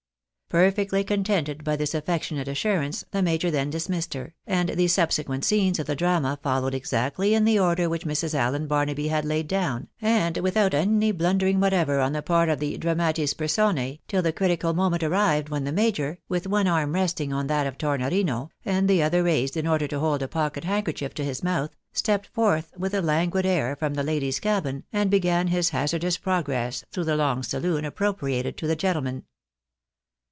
[0.51, 5.79] Perfectly contented by this affectionate assurance, the major then dismissed her, and the subsequent scenes
[5.79, 8.37] of the drama fol lowed exactly in the order which Mrs.
[8.37, 12.77] AUen Barnaby had laid down, and without any blundering whatever on the jart of the
[12.77, 17.47] dramatis personx, till the critical moment arrived when the major, with one arm resting on
[17.47, 21.23] that of Tornorino, and the other raised in order to hold a pocket handkerchief to
[21.23, 22.89] his mouth, stepped forth NO LATJGHIJNG' MATTER.
[22.99, 27.05] 303 with a languid air from the ladies' cabin, and began his hazardous progress through
[27.05, 29.23] the long saloon appropriated to the gentlemen.